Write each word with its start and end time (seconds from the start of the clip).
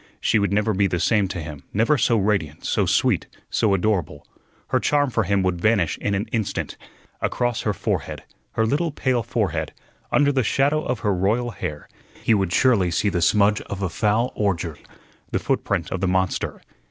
She 0.19 0.39
would 0.39 0.51
never 0.51 0.73
be 0.73 0.87
the 0.87 0.99
same 0.99 1.27
to 1.27 1.39
him, 1.39 1.61
never 1.75 1.95
so 1.95 2.17
radiant, 2.17 2.65
so 2.65 2.87
sweet, 2.87 3.27
so 3.51 3.75
adorable; 3.75 4.25
her 4.69 4.79
charm 4.79 5.11
for 5.11 5.25
him 5.25 5.43
would 5.43 5.61
vanish 5.61 5.99
in 5.99 6.15
an 6.15 6.25
instant. 6.31 6.75
Across 7.21 7.61
her 7.61 7.71
forehead, 7.73 8.23
her 8.53 8.65
little 8.65 8.89
pale 8.89 9.21
forehead, 9.21 9.73
under 10.11 10.31
the 10.31 10.41
shadow 10.43 10.81
of 10.83 11.01
her 11.01 11.13
royal 11.13 11.51
hair, 11.51 11.87
he 12.15 12.33
would 12.33 12.51
surely 12.51 12.89
see 12.89 13.09
the 13.09 13.21
smudge 13.21 13.61
of 13.61 13.83
a 13.83 13.89
foul 13.89 14.31
ordure, 14.35 14.75
the 15.29 15.37
footprint 15.37 15.91
of 15.91 16.01
the 16.01 16.07
monster. 16.07 16.63